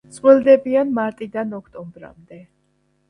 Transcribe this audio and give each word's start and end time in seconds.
წყვილდებიან 0.13 0.95
მარტიდან 0.95 1.53
ოქტომბრამდე. 1.61 2.45